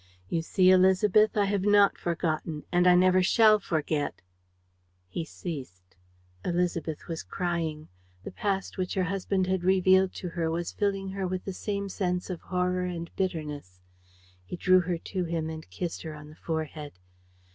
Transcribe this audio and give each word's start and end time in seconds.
You 0.29 0.41
see, 0.41 0.69
Élisabeth, 0.69 1.37
I 1.37 1.45
have 1.45 1.61
not 1.61 1.95
forgotten 1.95 2.63
and 2.71 2.87
I 2.87 2.95
never 2.95 3.21
shall 3.21 3.59
forget." 3.59 4.23
He 5.07 5.23
ceased. 5.23 5.95
Élisabeth 6.43 7.07
was 7.07 7.21
crying. 7.21 7.87
The 8.23 8.31
past 8.31 8.79
which 8.79 8.95
her 8.95 9.03
husband 9.03 9.45
had 9.45 9.63
revealed 9.63 10.11
to 10.15 10.29
her 10.29 10.49
was 10.49 10.71
filling 10.73 11.09
her 11.09 11.27
with 11.27 11.45
the 11.45 11.53
same 11.53 11.87
sense 11.87 12.31
of 12.31 12.41
horror 12.41 12.85
and 12.85 13.15
bitterness. 13.15 13.79
He 14.43 14.55
drew 14.55 14.79
her 14.79 14.97
to 14.97 15.25
him 15.25 15.51
and 15.51 15.69
kissed 15.69 16.01
her 16.01 16.15
on 16.15 16.29
the 16.29 16.35
forehead. 16.35 16.93